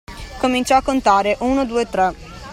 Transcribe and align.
Cominciò 0.39 0.75
a 0.77 0.81
contare: 0.81 1.37
uno, 1.41 1.63
due, 1.63 1.87
tre. 1.87 2.15